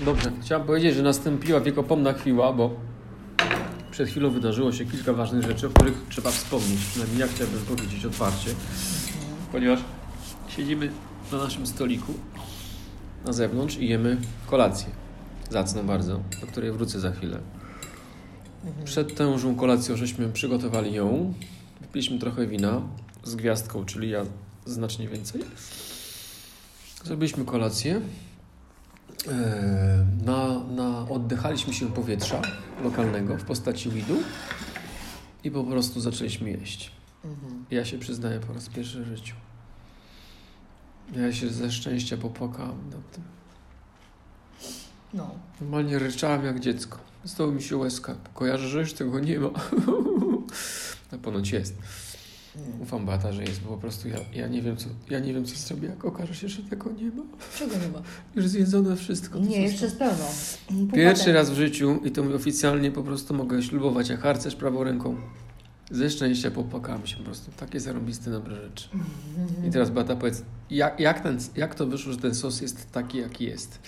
[0.00, 2.70] Dobrze, chciałem powiedzieć, że nastąpiła wiekopomna chwila, bo
[3.90, 6.80] przed chwilą wydarzyło się kilka ważnych rzeczy, o których trzeba wspomnieć.
[6.90, 8.50] Przynajmniej ja chciałbym powiedzieć otwarcie,
[9.52, 9.80] ponieważ
[10.48, 10.90] siedzimy
[11.32, 12.14] na naszym stoliku
[13.24, 14.88] na zewnątrz i jemy kolację.
[15.50, 17.38] Zacną bardzo, do której wrócę za chwilę.
[18.84, 21.34] Przed tężą kolacją żeśmy przygotowali ją.
[21.80, 22.82] Wypiliśmy trochę wina
[23.24, 24.22] z gwiazdką, czyli ja
[24.66, 25.42] znacznie więcej.
[27.04, 28.00] Zrobiliśmy kolację.
[29.28, 32.42] Eee, Na, na, oddychaliśmy się powietrza
[32.84, 34.16] lokalnego w postaci weedu
[35.44, 36.90] i po prostu zaczęliśmy jeść.
[37.70, 39.34] Ja się przyznaję po raz pierwszy w życiu.
[41.16, 43.24] Ja się ze szczęścia popłakałam nad tym.
[45.14, 45.30] No.
[45.60, 46.98] Normalnie ryczałem jak dziecko.
[47.24, 48.14] Stało mi się łezka.
[48.34, 49.48] Kojarzę, że już tego nie ma.
[51.12, 51.74] Na ponoć jest.
[52.82, 55.44] Ufam Bata, że jest, bo po prostu ja, ja nie wiem, co, ja nie wiem,
[55.44, 57.22] co zrobię, jak okaże się, że tego nie ma.
[57.58, 58.02] Czego nie ma?
[58.34, 59.38] Już zjedzone wszystko.
[59.38, 60.24] Nie, jeszcze z pełną.
[60.94, 64.84] Pierwszy raz w życiu i to mówię oficjalnie po prostu mogę ślubować jak harcerz prawą
[64.84, 65.16] ręką.
[65.90, 67.50] Ze szczęścia popłakałem się po prostu.
[67.56, 68.88] Takie zarąbiste dobre rzeczy.
[69.68, 73.18] I teraz Bata powiedz, jak, jak, ten, jak to wyszło, że ten sos jest taki,
[73.18, 73.78] jaki jest?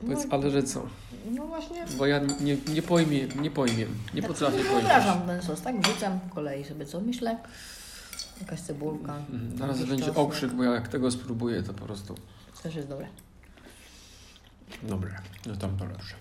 [0.00, 0.86] Powiedz, No, ale że co?
[1.30, 1.84] no właśnie.
[1.98, 4.82] Bo ja nie, nie pojmiem, nie pojmiem, nie tak potrafię pojmować.
[4.82, 5.80] wyobrażam ten sos, tak?
[5.80, 7.36] Wrzucam po kolei sobie co myślę.
[8.42, 9.14] Jakaś cebulka.
[9.58, 10.26] Zaraz jakiś będzie czosnek.
[10.26, 12.14] okrzyk, bo ja jak tego spróbuję, to po prostu...
[12.62, 13.08] Też jest dobre.
[14.82, 15.10] Dobre,
[15.46, 16.14] no tam to lepsze.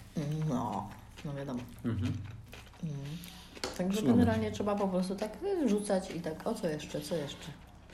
[0.50, 0.90] No,
[1.26, 1.60] no wiadomo.
[1.86, 2.14] Mhm.
[2.84, 2.96] Mm.
[3.78, 7.48] Także generalnie trzeba po prostu tak rzucać i tak, o co jeszcze, co jeszcze?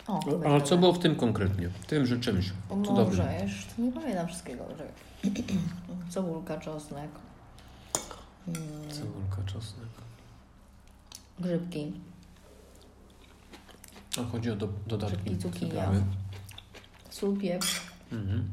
[0.07, 1.69] O, będzie ale co było w tym konkretnie?
[1.69, 3.05] W tym, że czymś No cudownym.
[3.05, 4.63] Może, jeszcze nie pamiętam wszystkiego.
[4.77, 4.87] Że...
[6.13, 7.09] Cebulka, czosnek,
[8.47, 9.87] mm, Cebulka, czosnek.
[11.39, 12.16] grzybki, A
[14.25, 15.37] chodzi o do, dodatki.
[15.37, 15.91] Cukinia.
[17.09, 18.51] sól, pieprz, Mhm.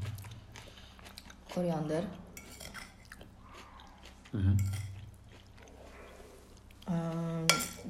[1.54, 2.06] koriander,
[4.34, 4.56] Mhm.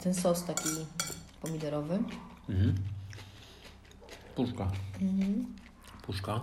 [0.02, 0.68] ten sos taki
[1.40, 1.98] pomidorowy.
[2.48, 2.74] Mhm.
[4.36, 4.70] Puszka.
[5.00, 5.46] Mhm.
[6.02, 6.40] Puszka.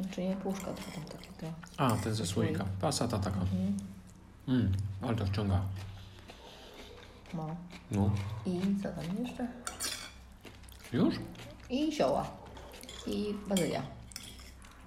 [0.00, 1.46] Znaczy nie puszka, tylko tam taki to.
[1.76, 2.64] A, ten ze słoika.
[2.80, 3.40] Pasata taka.
[3.40, 3.76] Mhm.
[4.48, 4.72] Mm,
[5.02, 5.60] ale to wciąga.
[7.34, 7.56] No.
[7.90, 8.10] No.
[8.46, 9.48] I co tam jeszcze?
[10.92, 11.14] Już?
[11.70, 12.30] I zioła.
[13.06, 13.82] I bazylia.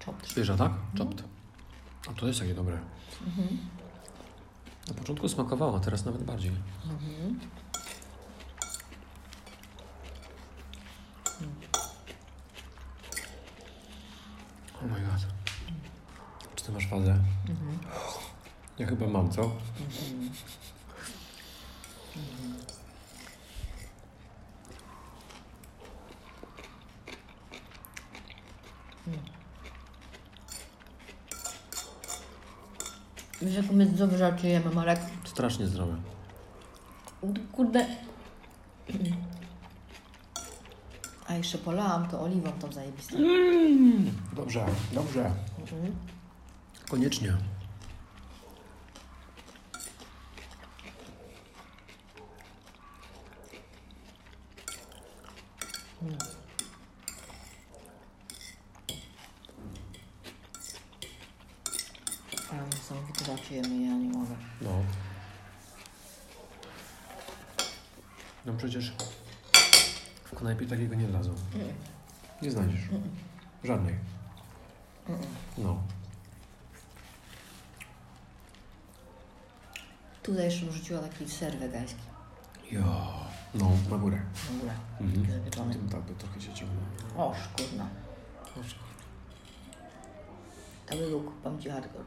[0.06, 0.30] Chopped.
[0.30, 0.72] Świeża, tak?
[0.98, 1.24] Chopped.
[2.10, 2.78] A to jest takie dobre.
[3.26, 3.58] Mhm.
[4.88, 6.52] Na początku smakowało, teraz nawet bardziej.
[6.84, 7.40] Mhm.
[14.74, 15.26] Oh my god.
[16.56, 17.18] Czy ty masz fazę?
[17.48, 17.78] Mhm.
[18.78, 19.42] Ja chyba mam, co?
[19.42, 20.30] Mhm.
[33.42, 35.00] Wiesz, jak my dobrze rzeczy jemy, Marek?
[35.24, 35.96] Strasznie zdrowe.
[37.52, 37.86] Kurde.
[41.28, 43.16] A jeszcze polałam to oliwą tą zajebistą.
[43.16, 45.32] Mm, dobrze, dobrze.
[45.60, 45.96] Mhm.
[46.88, 47.36] Koniecznie.
[62.52, 64.36] Ale niesamowite rzeczy jemy, ja nie mogę.
[64.60, 64.70] No.
[68.46, 68.92] No przecież
[70.24, 71.34] w knajpie takiego nie dadzą.
[72.42, 72.80] Nie znajdziesz.
[73.64, 73.94] Żadnej.
[75.58, 75.82] No.
[80.22, 82.00] Tutaj jeszcze wrzuciła taki ser wegański.
[82.70, 82.82] Jo.
[83.54, 84.22] No, na górę.
[84.34, 84.74] W ogóle.
[85.00, 85.38] Mhm.
[85.38, 85.74] Zapieczony.
[85.74, 86.82] Tym tak by trochę się ciągnął.
[87.16, 87.88] O, szkurna.
[90.86, 92.04] To był luk, powiem ci hardcore.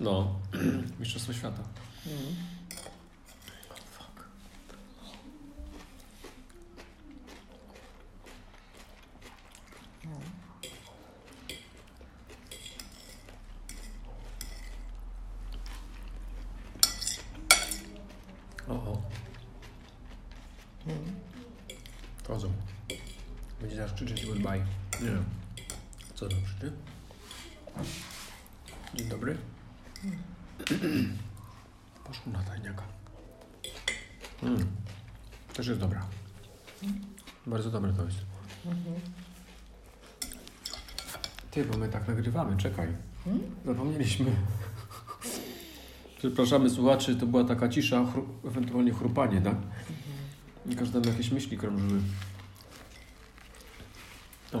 [0.00, 0.34] No.
[1.00, 1.62] Mistrzostwo świata.
[2.06, 2.36] Mm.
[18.68, 19.02] O, o.
[20.86, 21.14] Mm.
[22.22, 22.52] Wchodzą.
[23.60, 24.66] Będzie teraz krzyczeć goodbye.
[25.00, 25.24] Nie wiem.
[26.14, 26.72] Co to krzyczy?
[28.94, 29.38] Dzień dobry.
[32.04, 32.82] Poszło na tajniaka.
[34.42, 34.66] Mm.
[35.54, 36.06] Też jest dobra.
[37.46, 38.18] Bardzo dobre to jest.
[38.66, 39.00] Mhm.
[41.52, 42.88] Ty, bo my tak nagrywamy, czekaj.
[43.26, 43.40] Mm?
[43.66, 44.26] Zapomnieliśmy.
[46.18, 49.54] Przepraszamy słuchaczy, to była taka cisza, chru, ewentualnie chrupanie, tak?
[50.78, 52.00] Każdy tam jakieś myśli krążyły.
[54.52, 54.58] O.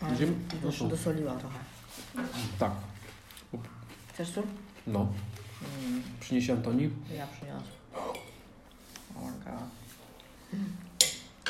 [0.00, 0.32] Ale Będziemy-
[0.64, 1.58] Już no to- dosoliła trochę.
[2.58, 2.72] Tak.
[4.14, 4.44] Chcesz sól?
[4.86, 5.00] No.
[5.84, 6.90] Mm, Przyniesie Antoni?
[7.16, 7.64] ja przyniosę.
[7.94, 9.62] Oh my god.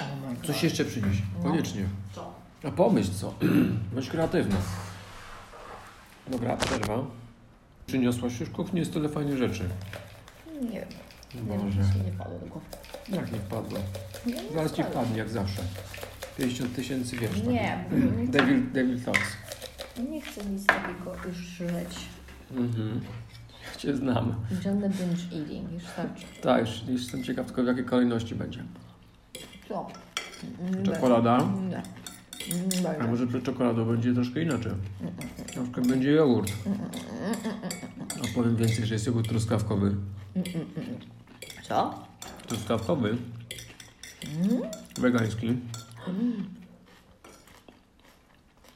[0.01, 0.47] Oh my god.
[0.47, 1.23] Coś jeszcze przynieś.
[1.39, 1.51] No.
[1.51, 1.85] Koniecznie.
[2.15, 2.35] Co?
[2.65, 3.35] A pomyśl co.
[3.95, 4.57] Bądź kreatywny.
[6.29, 6.99] Dobra, przerwa.
[7.87, 9.69] Przyniosłaś już w kuchni jest tyle fajnych rzeczy.
[10.63, 10.89] Nie wiem.
[11.47, 11.81] Boże.
[11.99, 12.67] Nie, nie padło głowy.
[13.09, 13.79] Jak nie wpadło?
[14.27, 15.63] Nie, Zaraz ci wpadnie jak zawsze.
[16.39, 17.43] 50 tysięcy wiesz.
[17.43, 18.01] Nie, tak.
[18.01, 19.21] bo nie, Devil, devil thoughts.
[20.11, 21.97] nie chcę nic takiego już żreć.
[22.51, 23.01] Mhm.
[23.75, 24.35] Ja cię znam.
[24.63, 26.25] Żadne binge eating, już starczy.
[26.43, 28.65] Tak, już, już jestem ciekaw tylko w jakiej kolejności będzie.
[29.69, 29.87] Co?
[30.85, 31.39] Czekolada.
[31.69, 31.83] Nie.
[32.53, 34.73] Mm, A może przed czekoladą będzie troszkę inaczej.
[35.57, 36.53] Na przykład będzie jogurt.
[38.25, 39.95] A powiem więcej, że jest jogurt truskawkowy.
[41.63, 42.05] Co?
[42.47, 43.17] Truskawkowy.
[44.99, 45.57] Wegański.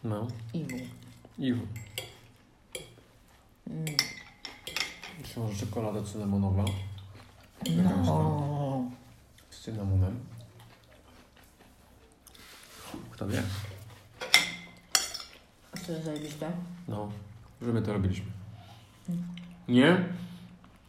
[0.05, 0.27] No.
[1.39, 1.67] Iwu.
[5.21, 6.65] I Czy może czekolada cynamonowa?
[8.07, 8.91] No.
[9.51, 10.19] Z cynamonem.
[13.23, 13.43] Kto wie?
[15.73, 16.51] A co jest zajebiste?
[16.89, 17.13] No,
[17.63, 18.27] że my to robiliśmy.
[19.69, 20.05] Nie?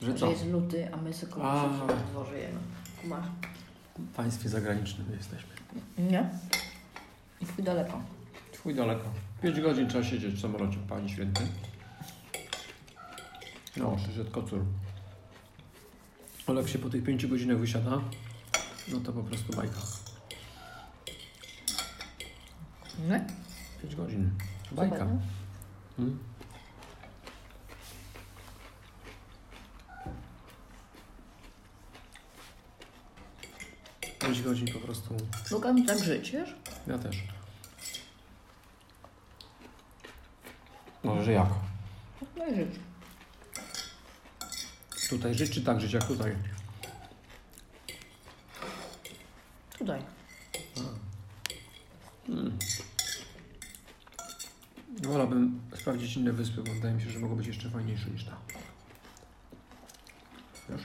[0.02, 0.30] Że co?
[0.30, 1.68] jest luty, a my sobie A.
[1.68, 2.60] w dworze jemy.
[3.02, 3.26] Kumasz?
[3.98, 5.50] W państwie zagranicznym jesteśmy.
[5.98, 6.30] Nie?
[7.42, 8.02] I twój daleko.
[8.52, 9.06] Twój daleko.
[9.42, 11.42] 5 godzin trzeba siedzieć w samolocie, pani święty.
[13.78, 14.66] No, przyszedł kocur.
[16.48, 18.02] Ale jak się po tych 5 godzinach wysiada,
[18.88, 20.03] no to po prostu bajka.
[23.10, 23.26] Nie?
[23.82, 24.32] 5 godzin.
[24.72, 24.96] Bajka.
[24.96, 25.20] Super, no?
[25.98, 26.20] Hmm?
[34.20, 35.18] Pięć godzin po prostu.
[35.52, 36.56] Mogę tak żyć, wiesz?
[36.88, 37.24] Ja też.
[41.04, 41.48] Może, że jak?
[42.38, 42.70] No i żyć.
[45.10, 46.36] Tutaj żyć, czy tak żyć jak tutaj?
[49.78, 50.02] Tutaj.
[55.08, 58.32] Wolałbym sprawdzić inne wyspy, bo wydaje mi się, że mogą być jeszcze fajniejsze niż ta.
[60.70, 60.82] Wiesz?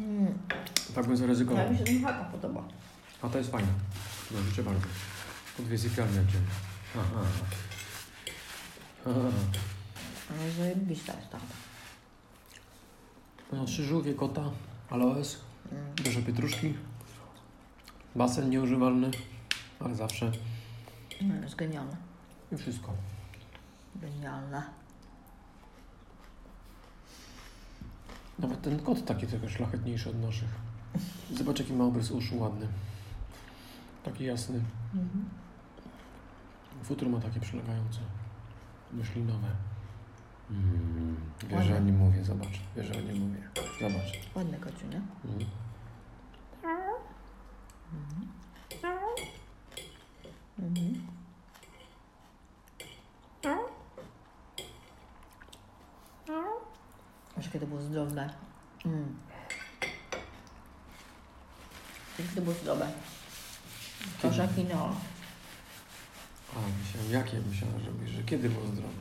[0.00, 0.38] Mm.
[0.94, 1.64] Tak bym zaryzykował.
[1.64, 2.64] Ja mi się ten chata podoba.
[3.22, 3.68] A to jest fajne.
[4.30, 4.86] No życzę bardzo.
[5.56, 6.20] Po dwie sypialnie.
[6.98, 7.20] Aha.
[9.06, 9.20] Aha.
[10.30, 11.40] Ale zajebista jest tam.
[13.52, 14.50] No, trzy żółwie, kota,
[14.90, 15.40] aloes,
[15.72, 15.94] Mm.
[15.94, 16.74] dużo pietruszki,
[18.16, 19.10] basen nieużywalny,
[19.80, 20.32] ale zawsze
[21.22, 21.96] Mm, jest genialne.
[22.52, 22.92] I wszystko.
[23.96, 24.62] Genialne.
[28.38, 30.48] Nawet ten kot taki trochę szlachetniejszy od naszych.
[31.34, 32.66] Zobacz jaki ma obrys uszu ładny.
[34.04, 34.60] Taki jasny.
[34.94, 35.28] Mhm.
[36.82, 38.00] Futro ma takie przylegające.
[38.92, 39.48] Myślinowe.
[40.50, 41.16] Mm,
[41.48, 42.60] wiesz, że o nim mówię, zobacz.
[42.76, 43.48] Wiesz, że o nim mówię.
[43.80, 44.34] Zobacz.
[44.34, 45.00] Ładny kociu, nie?
[45.24, 45.46] Mm.
[47.92, 48.30] Mhm.
[57.38, 57.80] Aż jakie to było
[58.80, 58.96] zdrowe.
[58.96, 59.16] Mm.
[62.18, 62.92] Jakie to było zdrowe.
[64.22, 64.96] Kasza quinoa.
[66.56, 68.94] A, myślałem, jakie myślałem, że mówisz, że kiedy było zdrowe.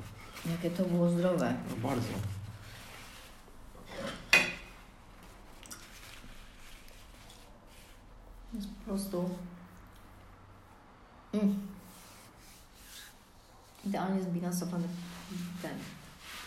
[0.52, 1.54] Jakie to było zdrowe.
[1.70, 2.08] No bardzo.
[8.54, 9.30] Jest po prostu...
[11.34, 11.68] Mm.
[13.86, 14.88] Idealnie zbilansowany
[15.62, 15.72] ten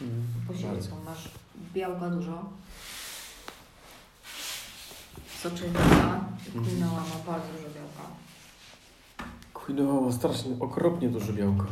[0.01, 0.81] Mm, posiłek.
[1.05, 1.29] Masz
[1.75, 2.51] białka dużo.
[5.43, 5.81] Soczewika.
[6.55, 6.65] Mhm.
[6.65, 8.05] Quinoa ma bardzo dużo białka.
[9.55, 11.65] Quinoa ma strasznie, okropnie duże białko.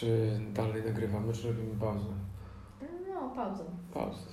[0.00, 2.06] Czy dalej nagrywamy, czy robimy pauzę?
[3.14, 3.64] No, pauzę.
[3.94, 4.26] Pauzę.